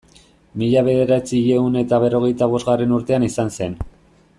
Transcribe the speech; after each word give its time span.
Mila 0.61 0.81
bederatziehun 0.87 1.77
eta 1.83 2.01
berrogeita 2.05 2.51
bosgarren 2.57 2.97
urtean 3.01 3.31
izan 3.33 3.57
zen. 3.59 3.79